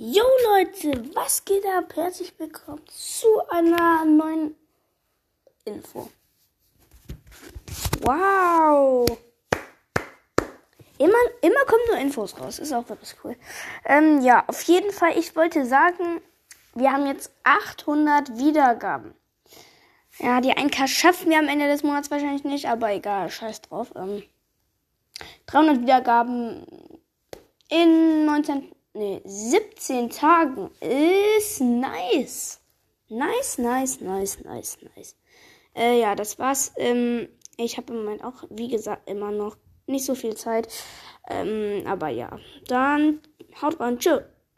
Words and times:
Jo 0.00 0.22
Leute, 0.44 1.12
was 1.16 1.44
geht 1.44 1.66
ab? 1.66 1.96
Herzlich 1.96 2.32
willkommen 2.38 2.86
zu 2.86 3.26
einer 3.48 4.04
neuen 4.04 4.54
Info. 5.64 6.08
Wow. 8.02 9.08
Immer, 10.98 11.18
immer 11.40 11.64
kommen 11.66 11.82
nur 11.88 11.98
Infos 11.98 12.38
raus. 12.38 12.60
Ist 12.60 12.72
auch 12.72 12.88
wirklich 12.88 13.16
cool. 13.24 13.34
Ähm, 13.84 14.20
ja, 14.20 14.44
auf 14.46 14.62
jeden 14.62 14.92
Fall, 14.92 15.18
ich 15.18 15.34
wollte 15.34 15.66
sagen, 15.66 16.20
wir 16.74 16.92
haben 16.92 17.08
jetzt 17.08 17.32
800 17.42 18.38
Wiedergaben. 18.38 19.14
Ja, 20.20 20.40
die 20.40 20.54
1K 20.54 20.86
schaffen 20.86 21.30
wir 21.30 21.40
am 21.40 21.48
Ende 21.48 21.66
des 21.66 21.82
Monats 21.82 22.08
wahrscheinlich 22.12 22.44
nicht, 22.44 22.68
aber 22.68 22.92
egal, 22.92 23.30
scheiß 23.30 23.62
drauf. 23.62 23.92
Ähm, 23.96 24.22
300 25.46 25.80
Wiedergaben 25.80 26.64
in 27.68 28.26
19, 28.26 28.72
nee, 28.98 29.22
17 29.24 30.10
Tagen 30.10 30.70
ist 30.80 31.60
nice. 31.60 32.60
Nice, 33.08 33.58
nice, 33.58 34.00
nice, 34.00 34.38
nice, 34.44 34.78
nice. 34.94 35.16
Äh, 35.74 36.00
ja, 36.00 36.14
das 36.14 36.38
war's. 36.38 36.72
Ähm, 36.76 37.28
ich 37.56 37.76
habe 37.76 37.92
im 37.92 38.04
Moment 38.04 38.24
auch, 38.24 38.44
wie 38.50 38.68
gesagt, 38.68 39.08
immer 39.08 39.30
noch 39.30 39.56
nicht 39.86 40.04
so 40.04 40.14
viel 40.14 40.36
Zeit. 40.36 40.68
Ähm, 41.28 41.86
aber 41.86 42.08
ja, 42.08 42.38
dann 42.66 43.20
haut 43.62 43.80
rein. 43.80 43.98
Tschüss. 43.98 44.22